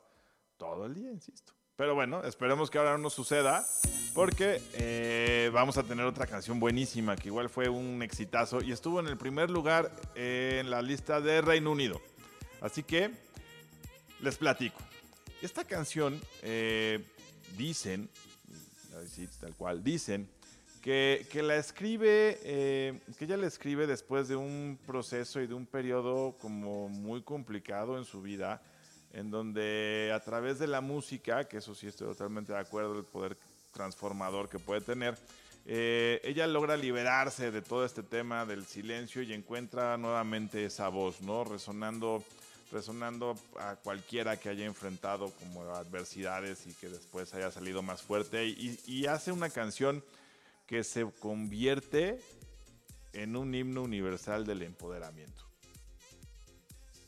todo 0.58 0.86
el 0.86 0.94
día, 0.94 1.12
insisto. 1.12 1.54
Pero 1.76 1.96
bueno, 1.96 2.24
esperemos 2.24 2.70
que 2.70 2.78
ahora 2.78 2.98
no 2.98 3.10
suceda, 3.10 3.66
porque 4.14 4.62
eh, 4.74 5.50
vamos 5.54 5.78
a 5.78 5.84
tener 5.84 6.06
otra 6.06 6.26
canción 6.26 6.60
buenísima, 6.60 7.16
que 7.16 7.28
igual 7.28 7.50
fue 7.50 7.70
un 7.70 8.02
exitazo 8.02 8.62
y 8.62 8.72
estuvo 8.72 9.00
en 9.00 9.08
el 9.08 9.18
primer 9.18 9.50
lugar 9.50 9.92
en 10.16 10.70
la 10.70 10.82
lista 10.82 11.20
de 11.20 11.42
Reino 11.42 11.72
Unido. 11.72 12.00
Así 12.62 12.84
que 12.84 13.12
les 14.22 14.38
platico. 14.38 14.80
Esta 15.42 15.66
canción, 15.66 16.20
eh, 16.42 17.04
dicen, 17.58 18.10
tal 19.40 19.56
cual, 19.56 19.84
dicen 19.84 20.28
que, 20.88 21.28
que 21.30 21.44
la 21.44 21.58
escribe, 21.58 22.40
eh, 22.44 23.02
que 23.20 23.26
ella 23.26 23.36
la 23.36 23.48
escribe 23.48 23.88
después 23.88 24.30
de 24.30 24.38
un 24.38 24.80
proceso 24.88 25.42
y 25.42 25.46
de 25.46 25.54
un 25.54 25.66
periodo 25.66 26.38
como 26.40 26.88
muy 26.88 27.24
complicado 27.24 27.98
en 27.98 28.06
su 28.06 28.22
vida, 28.22 28.62
en 29.12 29.30
donde 29.30 30.14
a 30.16 30.22
través 30.22 30.60
de 30.60 30.68
la 30.68 30.80
música, 30.80 31.44
que 31.44 31.58
eso 31.58 31.76
sí 31.76 31.88
estoy 31.88 32.08
totalmente 32.08 32.54
de 32.54 32.60
acuerdo, 32.60 32.98
el 32.98 33.04
poder 33.04 33.36
transformador 33.74 34.48
que 34.48 34.60
puede 34.60 34.80
tener, 34.80 35.18
eh, 35.66 36.22
ella 36.24 36.48
logra 36.48 36.78
liberarse 36.78 37.52
de 37.52 37.62
todo 37.62 37.84
este 37.84 38.02
tema 38.02 38.46
del 38.46 38.66
silencio 38.66 39.22
y 39.24 39.34
encuentra 39.34 39.98
nuevamente 39.98 40.64
esa 40.64 40.88
voz, 40.88 41.20
¿no? 41.20 41.44
Resonando, 41.44 42.24
resonando 42.72 43.36
a 43.60 43.76
cualquiera 43.76 44.38
que 44.38 44.48
haya 44.48 44.64
enfrentado 44.64 45.32
como 45.32 45.64
adversidades 45.64 46.66
y 46.66 46.72
que 46.76 46.88
después 46.88 47.34
haya 47.34 47.52
salido 47.52 47.82
más 47.82 48.02
fuerte 48.02 48.46
y, 48.46 48.80
y 48.86 49.08
hace 49.08 49.34
una 49.34 49.50
canción 49.50 50.02
que 50.68 50.84
se 50.84 51.10
convierte 51.10 52.20
en 53.14 53.36
un 53.36 53.56
himno 53.56 53.82
universal 53.82 54.46
del 54.46 54.62
empoderamiento. 54.62 55.46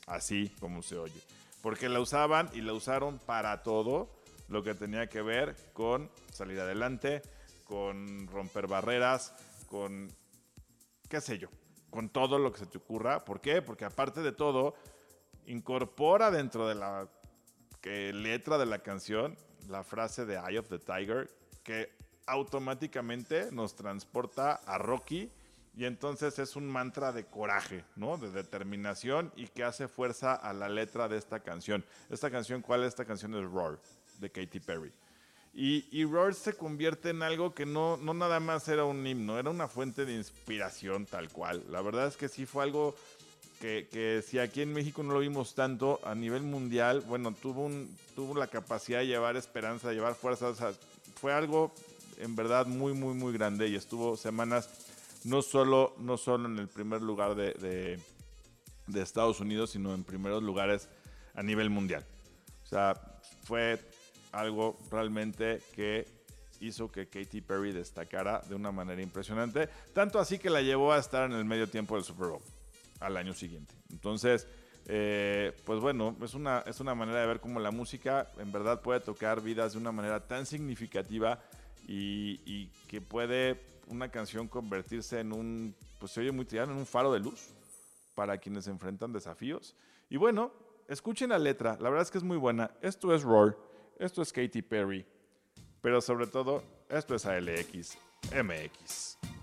Así 0.07 0.49
como 0.59 0.81
se 0.81 0.97
oye. 0.97 1.21
Porque 1.61 1.89
la 1.89 1.99
usaban 1.99 2.49
y 2.53 2.61
la 2.61 2.73
usaron 2.73 3.19
para 3.19 3.61
todo 3.61 4.09
lo 4.47 4.63
que 4.63 4.73
tenía 4.73 5.07
que 5.07 5.21
ver 5.21 5.55
con 5.73 6.09
salir 6.31 6.59
adelante, 6.59 7.21
con 7.65 8.27
romper 8.27 8.67
barreras, 8.67 9.35
con 9.67 10.09
qué 11.07 11.21
sé 11.21 11.37
yo, 11.37 11.49
con 11.89 12.09
todo 12.09 12.39
lo 12.39 12.51
que 12.51 12.59
se 12.59 12.65
te 12.65 12.77
ocurra. 12.77 13.23
¿Por 13.25 13.41
qué? 13.41 13.61
Porque 13.61 13.85
aparte 13.85 14.21
de 14.21 14.31
todo, 14.31 14.73
incorpora 15.45 16.31
dentro 16.31 16.67
de 16.67 16.75
la 16.75 17.09
letra 17.83 18.57
de 18.57 18.65
la 18.65 18.79
canción 18.79 19.37
la 19.67 19.83
frase 19.83 20.25
de 20.25 20.35
Eye 20.35 20.59
of 20.59 20.69
the 20.69 20.79
Tiger 20.79 21.29
que 21.63 21.89
automáticamente 22.29 23.49
nos 23.51 23.75
transporta 23.75 24.53
a 24.65 24.77
Rocky 24.77 25.29
y 25.75 25.85
entonces 25.85 26.37
es 26.39 26.55
un 26.55 26.67
mantra 26.67 27.11
de 27.11 27.25
coraje, 27.25 27.83
¿no? 27.95 28.17
De 28.17 28.29
determinación 28.31 29.31
y 29.35 29.47
que 29.47 29.63
hace 29.63 29.87
fuerza 29.87 30.33
a 30.33 30.53
la 30.53 30.67
letra 30.67 31.07
de 31.07 31.17
esta 31.17 31.39
canción. 31.39 31.85
Esta 32.09 32.29
canción, 32.29 32.61
¿cuál 32.61 32.81
es 32.81 32.89
esta 32.89 33.05
canción? 33.05 33.33
Es 33.35 33.49
Roar, 33.49 33.79
de 34.19 34.29
Katy 34.29 34.59
Perry. 34.59 34.91
Y, 35.53 35.87
y 35.91 36.05
Roar 36.05 36.33
se 36.33 36.53
convierte 36.53 37.09
en 37.09 37.23
algo 37.23 37.53
que 37.53 37.65
no, 37.65 37.97
no 37.97 38.13
nada 38.13 38.39
más 38.39 38.67
era 38.67 38.83
un 38.85 39.05
himno, 39.05 39.39
era 39.39 39.49
una 39.49 39.67
fuente 39.67 40.05
de 40.05 40.13
inspiración 40.13 41.05
tal 41.05 41.29
cual. 41.29 41.63
La 41.69 41.81
verdad 41.81 42.07
es 42.07 42.17
que 42.17 42.27
sí 42.27 42.45
fue 42.45 42.63
algo 42.63 42.95
que, 43.59 43.87
que 43.91 44.23
si 44.25 44.39
aquí 44.39 44.61
en 44.61 44.73
México 44.73 45.01
no 45.01 45.13
lo 45.13 45.19
vimos 45.19 45.55
tanto, 45.55 45.99
a 46.03 46.13
nivel 46.13 46.43
mundial, 46.43 47.01
bueno, 47.01 47.33
tuvo, 47.33 47.65
un, 47.65 47.95
tuvo 48.15 48.37
la 48.37 48.47
capacidad 48.47 48.99
de 48.99 49.07
llevar 49.07 49.37
esperanza, 49.37 49.89
de 49.89 49.95
llevar 49.95 50.15
fuerza. 50.15 50.49
O 50.49 50.55
sea, 50.55 50.73
fue 51.19 51.33
algo 51.33 51.73
en 52.19 52.35
verdad 52.35 52.67
muy, 52.67 52.93
muy, 52.93 53.13
muy 53.13 53.33
grande 53.33 53.67
y 53.67 53.75
estuvo 53.75 54.15
semanas 54.17 54.69
no 55.23 55.41
solo, 55.41 55.95
no 55.99 56.17
solo 56.17 56.47
en 56.47 56.59
el 56.59 56.67
primer 56.67 57.01
lugar 57.01 57.35
de, 57.35 57.99
Estados 58.93 59.39
Unidos, 59.39 59.71
sino 59.71 59.93
en 59.93 60.03
primeros 60.03 60.43
lugares 60.43 60.89
a 61.35 61.43
nivel 61.43 61.69
mundial. 61.69 62.05
O 62.63 62.67
sea, 62.67 62.95
fue 63.43 63.79
algo 64.31 64.77
realmente 64.91 65.61
que 65.73 66.07
hizo 66.59 66.91
que 66.91 67.07
Katy 67.07 67.41
Perry 67.41 67.71
destacara 67.71 68.41
de 68.47 68.55
una 68.55 68.71
manera 68.71 69.01
impresionante, 69.01 69.69
tanto 69.93 70.19
así 70.19 70.39
que 70.39 70.49
la 70.49 70.61
llevó 70.61 70.91
a 70.91 70.99
estar 70.99 71.29
en 71.29 71.37
el 71.37 71.45
medio 71.45 71.67
tiempo 71.69 71.95
del 71.95 72.03
Super 72.03 72.27
Bowl 72.27 72.41
al 72.99 73.15
año 73.15 73.33
siguiente. 73.33 73.73
Entonces, 73.91 74.47
eh, 74.87 75.55
pues 75.65 75.79
bueno, 75.79 76.15
es 76.21 76.33
una, 76.33 76.63
es 76.65 76.79
una 76.79 76.95
manera 76.95 77.21
de 77.21 77.27
ver 77.27 77.39
cómo 77.39 77.59
la 77.59 77.71
música 77.71 78.27
en 78.37 78.51
verdad 78.51 78.81
puede 78.81 78.99
tocar 78.99 79.41
vidas 79.41 79.73
de 79.73 79.77
una 79.77 79.91
manera 79.91 80.27
tan 80.27 80.45
significativa 80.45 81.39
y, 81.91 82.67
que 82.87 83.01
puede 83.01 83.59
una 83.87 84.09
canción 84.09 84.47
convertirse 84.47 85.19
en 85.19 85.33
un, 85.33 85.75
pues 85.99 86.11
se 86.11 86.21
oye 86.21 86.31
muy 86.31 86.45
tirano, 86.45 86.71
en 86.71 86.77
un 86.77 86.85
faro 86.85 87.11
de 87.11 87.19
luz 87.19 87.49
para 88.13 88.37
quienes 88.37 88.67
enfrentan 88.67 89.11
desafíos. 89.11 89.75
Y 90.09 90.17
bueno, 90.17 90.51
escuchen 90.87 91.29
la 91.29 91.39
letra, 91.39 91.77
la 91.79 91.89
verdad 91.89 92.03
es 92.03 92.11
que 92.11 92.19
es 92.19 92.23
muy 92.23 92.37
buena. 92.37 92.71
Esto 92.81 93.13
es 93.13 93.23
Roar, 93.23 93.57
esto 93.97 94.21
es 94.21 94.31
Katy 94.31 94.61
Perry, 94.61 95.05
pero 95.81 95.99
sobre 96.01 96.27
todo, 96.27 96.63
esto 96.89 97.15
es 97.15 97.25
ALX 97.25 97.97
MX. 98.35 99.38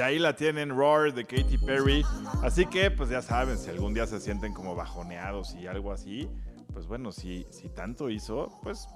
Y 0.00 0.02
ahí 0.02 0.18
la 0.18 0.34
tienen 0.34 0.70
Roar 0.70 1.12
de 1.12 1.26
Katy 1.26 1.58
Perry. 1.58 2.02
Así 2.42 2.64
que, 2.64 2.90
pues 2.90 3.10
ya 3.10 3.20
saben, 3.20 3.58
si 3.58 3.68
algún 3.68 3.92
día 3.92 4.06
se 4.06 4.18
sienten 4.18 4.54
como 4.54 4.74
bajoneados 4.74 5.54
y 5.56 5.66
algo 5.66 5.92
así, 5.92 6.26
pues 6.72 6.86
bueno, 6.86 7.12
si, 7.12 7.46
si 7.50 7.68
tanto 7.68 8.08
hizo, 8.08 8.48
pues 8.62 8.88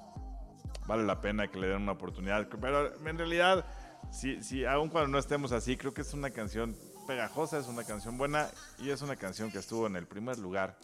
vale 0.87 1.03
la 1.03 1.21
pena 1.21 1.47
que 1.47 1.59
le 1.59 1.67
den 1.67 1.83
una 1.83 1.91
oportunidad. 1.91 2.49
Pero 2.59 3.07
en 3.07 3.17
realidad, 3.19 3.67
si, 4.11 4.41
si 4.41 4.65
aun 4.65 4.89
cuando 4.89 5.09
no 5.09 5.19
estemos 5.19 5.51
así, 5.51 5.77
creo 5.77 5.93
que 5.93 6.01
es 6.01 6.11
una 6.15 6.31
canción 6.31 6.75
pegajosa, 7.05 7.59
es 7.59 7.67
una 7.67 7.83
canción 7.83 8.17
buena 8.17 8.47
y 8.79 8.89
es 8.89 9.03
una 9.03 9.15
canción 9.15 9.51
que 9.51 9.59
estuvo 9.59 9.85
en 9.85 9.97
el 9.97 10.07
primer 10.07 10.39
lugar 10.39 10.75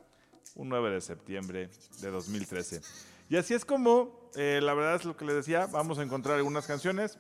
un 0.54 0.70
9 0.70 0.92
de 0.92 1.02
septiembre 1.02 1.72
de 2.00 2.12
2013. 2.12 2.82
Y 3.28 3.38
así 3.38 3.56
es 3.56 3.66
como, 3.66 4.30
eh, 4.36 4.60
la 4.62 4.76
verdad 4.76 4.98
es 4.98 5.06
lo 5.06 5.18
que 5.18 5.26
les 5.26 5.34
decía, 5.34 5.66
vamos 5.66 5.98
a 5.98 6.04
encontrar 6.04 6.38
algunas 6.38 6.68
canciones 6.68 7.18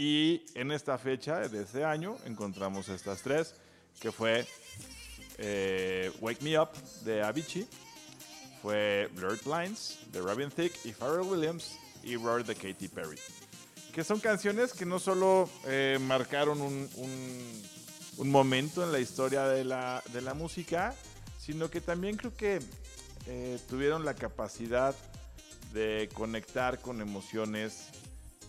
y 0.00 0.44
en 0.54 0.70
esta 0.70 0.96
fecha 0.96 1.40
de 1.48 1.62
este 1.62 1.82
año 1.84 2.16
encontramos 2.24 2.88
estas 2.88 3.20
tres, 3.20 3.54
que 4.00 4.12
fue 4.12 4.46
eh, 5.38 6.12
Wake 6.20 6.40
Me 6.42 6.56
Up 6.56 6.68
de 7.04 7.20
Avicii, 7.22 7.66
fue 8.62 9.08
Blurred 9.14 9.42
Lines 9.44 9.98
de 10.12 10.20
Robin 10.20 10.50
Thicke 10.50 10.78
y 10.84 10.92
Pharrell 10.92 11.26
Williams 11.26 11.76
y 12.04 12.14
Roar 12.14 12.44
de 12.44 12.54
Katy 12.54 12.86
Perry. 12.86 13.18
Que 13.92 14.04
son 14.04 14.20
canciones 14.20 14.72
que 14.72 14.86
no 14.86 15.00
solo 15.00 15.50
eh, 15.66 15.98
marcaron 16.00 16.60
un, 16.60 16.88
un- 18.16 18.30
momento 18.30 18.84
en 18.84 18.92
la 18.92 19.00
historia 19.00 19.46
de 19.48 19.64
la, 19.64 20.02
de 20.12 20.20
la 20.20 20.34
música, 20.34 20.94
sino 21.40 21.70
que 21.70 21.80
también 21.80 22.16
creo 22.16 22.36
que 22.36 22.60
eh, 23.26 23.58
tuvieron 23.68 24.04
la 24.04 24.14
capacidad 24.14 24.94
de 25.72 26.08
conectar 26.14 26.80
con 26.80 27.00
emociones 27.00 27.88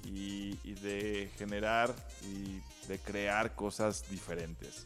y, 0.05 0.55
de 0.81 1.29
generar 1.38 1.93
y 2.23 2.62
de 2.88 2.99
crear 2.99 3.55
cosas 3.55 4.09
diferentes. 4.09 4.85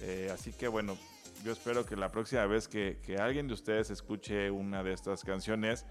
Eh, 0.00 0.30
así 0.32 0.52
que 0.52 0.68
bueno, 0.68 0.96
yo 1.44 1.52
espero 1.52 1.84
que 1.84 1.96
la 1.96 2.10
próxima 2.10 2.46
vez 2.46 2.68
que, 2.68 2.98
que 3.04 3.16
alguien 3.16 3.48
de 3.48 3.54
ustedes 3.54 3.90
escuche 3.90 4.50
una 4.50 4.82
de 4.82 4.92
estas 4.92 5.24
canciones, 5.24 5.84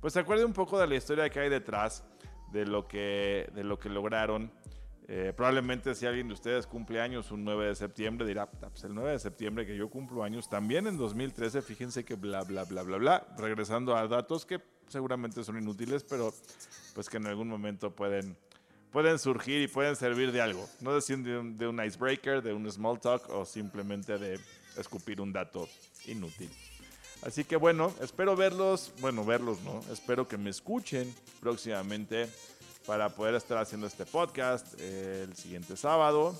pues 0.00 0.14
se 0.14 0.20
acuerde 0.20 0.44
un 0.44 0.52
poco 0.52 0.78
de 0.78 0.86
la 0.86 0.94
historia 0.94 1.28
que 1.30 1.40
hay 1.40 1.48
detrás, 1.48 2.04
de 2.52 2.64
lo 2.66 2.86
que, 2.86 3.50
de 3.54 3.64
lo 3.64 3.78
que 3.78 3.88
lograron. 3.88 4.52
Eh, 5.08 5.32
probablemente 5.36 5.94
si 5.94 6.04
alguien 6.06 6.26
de 6.26 6.34
ustedes 6.34 6.66
cumple 6.66 7.00
años 7.00 7.30
un 7.30 7.44
9 7.44 7.66
de 7.66 7.74
septiembre, 7.76 8.26
dirá, 8.26 8.48
"Ah, 8.62 8.68
pues 8.70 8.82
el 8.84 8.94
9 8.94 9.12
de 9.12 9.18
septiembre 9.20 9.64
que 9.64 9.76
yo 9.76 9.88
cumplo 9.88 10.24
años, 10.24 10.48
también 10.48 10.86
en 10.86 10.96
2013, 10.96 11.62
fíjense 11.62 12.04
que 12.04 12.16
bla, 12.16 12.42
bla, 12.42 12.64
bla, 12.64 12.82
bla, 12.82 12.96
bla, 12.96 13.26
regresando 13.38 13.96
a 13.96 14.08
datos 14.08 14.44
que 14.44 14.60
seguramente 14.88 15.42
son 15.44 15.58
inútiles, 15.58 16.04
pero 16.04 16.34
pues 16.94 17.08
que 17.08 17.16
en 17.16 17.26
algún 17.26 17.48
momento 17.48 17.90
pueden, 17.90 18.36
pueden 18.90 19.18
surgir 19.18 19.62
y 19.62 19.68
pueden 19.68 19.96
servir 19.96 20.32
de 20.32 20.40
algo. 20.40 20.68
No 20.80 21.00
sé 21.00 21.16
de 21.16 21.38
un, 21.38 21.58
de 21.58 21.68
un 21.68 21.84
icebreaker, 21.84 22.42
de 22.42 22.52
un 22.52 22.70
small 22.70 23.00
talk 23.00 23.28
o 23.30 23.44
simplemente 23.44 24.18
de 24.18 24.38
escupir 24.76 25.20
un 25.20 25.32
dato 25.32 25.68
inútil. 26.06 26.50
Así 27.22 27.44
que 27.44 27.56
bueno, 27.56 27.92
espero 28.00 28.36
verlos, 28.36 28.92
bueno, 29.00 29.24
verlos 29.24 29.60
no, 29.62 29.80
espero 29.90 30.28
que 30.28 30.36
me 30.36 30.50
escuchen 30.50 31.12
próximamente 31.40 32.28
para 32.86 33.08
poder 33.08 33.34
estar 33.34 33.58
haciendo 33.58 33.86
este 33.86 34.06
podcast 34.06 34.74
eh, 34.78 35.26
el 35.28 35.34
siguiente 35.36 35.76
sábado, 35.76 36.36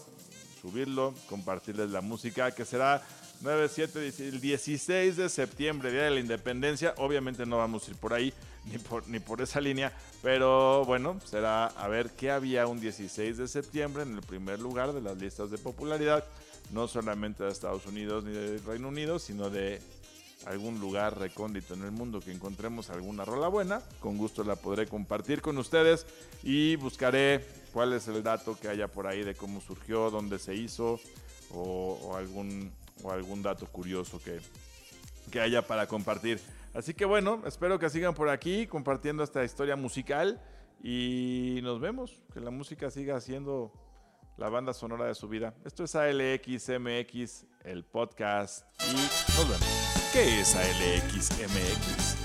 subirlo, 0.61 1.14
compartirles 1.29 1.90
la 1.90 2.01
música, 2.01 2.51
que 2.51 2.64
será 2.64 3.03
9, 3.40 3.69
7, 3.69 4.01
10, 4.01 4.21
el 4.21 4.40
16 4.40 5.16
de 5.16 5.29
septiembre, 5.29 5.90
Día 5.90 6.05
de 6.05 6.11
la 6.11 6.21
Independencia. 6.21 6.95
Obviamente 6.99 7.47
no 7.47 7.59
vamos 7.59 7.87
a 7.87 7.90
ir 7.90 7.97
por 7.97 8.14
ahí, 8.14 8.33
ni 8.64 8.79
por, 8.79 9.07
ni 9.09 9.21
por 9.21 9.40
esa 9.40 9.61
línea, 9.61 9.92
pero 10.23 10.85
bueno, 10.85 11.21
será 11.25 11.66
a 11.66 11.88
ver 11.88 12.11
qué 12.11 12.31
había 12.31 12.66
un 12.66 12.81
16 12.81 13.37
de 13.37 13.49
septiembre 13.49 14.03
en 14.03 14.14
el 14.14 14.23
primer 14.23 14.61
lugar 14.61 14.92
de 14.92 15.01
las 15.01 15.16
listas 15.19 15.51
de 15.51 15.59
popularidad, 15.59 16.25
no 16.73 16.88
solamente 16.88 17.45
de 17.45 17.51
Estados 17.51 17.87
Unidos 17.87 18.25
ni 18.25 18.33
de 18.33 18.59
Reino 18.66 18.88
Unido, 18.88 19.19
sino 19.19 19.51
de 19.51 19.81
algún 20.47 20.81
lugar 20.81 21.19
recóndito 21.19 21.75
en 21.75 21.83
el 21.83 21.90
mundo 21.90 22.21
que 22.21 22.31
encontremos 22.31 22.90
alguna 22.90 23.25
rola 23.25 23.49
buena, 23.49 23.83
con 24.01 24.16
gusto 24.16 24.45
la 24.45 24.57
podré 24.57 24.87
compartir 24.87 25.40
con 25.40 25.59
ustedes 25.59 26.07
y 26.42 26.77
buscaré 26.77 27.45
cuál 27.72 27.92
es 27.92 28.09
el 28.09 28.22
dato 28.22 28.59
que 28.59 28.68
haya 28.68 28.88
por 28.88 29.07
ahí 29.07 29.22
de 29.22 29.35
cómo 29.35 29.61
surgió, 29.61 30.11
dónde 30.11 30.38
se 30.38 30.55
hizo 30.55 31.00
o, 31.52 31.98
o 32.02 32.16
algún, 32.16 32.72
o 33.02 33.11
algún 33.11 33.42
dato 33.42 33.66
curioso 33.66 34.20
que, 34.22 34.40
que 35.31 35.40
haya 35.40 35.66
para 35.66 35.87
compartir. 35.87 36.40
Así 36.74 36.94
que 36.94 37.05
bueno, 37.05 37.42
espero 37.46 37.79
que 37.79 37.88
sigan 37.88 38.14
por 38.14 38.29
aquí 38.29 38.66
compartiendo 38.66 39.22
esta 39.22 39.44
historia 39.44 39.76
musical 39.76 40.40
y 40.83 41.61
nos 41.62 41.81
vemos, 41.81 42.22
que 42.35 42.40
la 42.40 42.50
música 42.50 42.90
siga 42.90 43.20
siendo 43.20 43.72
la 44.37 44.48
banda 44.48 44.74
sonora 44.74 45.07
de 45.07 45.14
su 45.14 45.29
vida. 45.29 45.55
Esto 45.64 45.85
es 45.85 45.94
ALXMX, 45.94 47.46
el 47.64 47.85
podcast 47.85 48.66
y 48.83 48.94
nos 49.37 49.48
vemos. 49.48 49.66
¿Qué 50.12 50.40
es 50.40 50.55
ALXMX? 50.55 52.16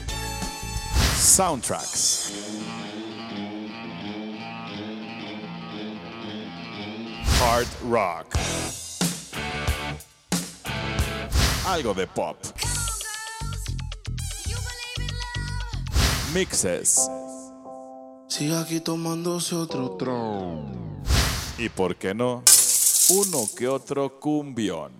Soundtracks. 1.18 3.11
Hard 7.42 7.68
rock. 7.90 8.38
Algo 11.66 11.96
de 11.96 12.06
pop. 12.06 12.38
Mixes. 16.36 17.10
Sigue 18.28 18.56
aquí 18.56 18.80
tomándose 18.80 19.56
otro 19.56 19.98
tron. 19.98 21.02
Y 21.58 21.70
por 21.70 21.96
qué 21.96 22.14
no, 22.14 22.44
uno 23.10 23.50
que 23.58 23.68
otro 23.68 24.20
cumbión. 24.20 24.92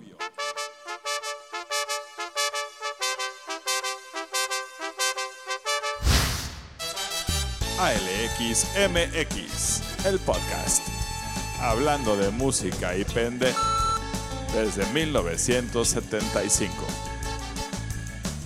ALXMX, 7.80 9.82
el 10.06 10.20
podcast. 10.20 10.91
Hablando 11.62 12.18
de 12.18 12.32
música 12.32 12.98
y 12.98 13.04
pende 13.04 13.54
desde 14.52 14.84
1975. 14.94 16.74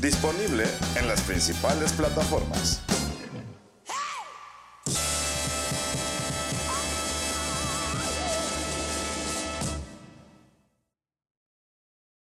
Disponible 0.02 0.66
en 0.98 1.08
las 1.08 1.22
principales 1.22 1.94
plataformas. 1.94 2.85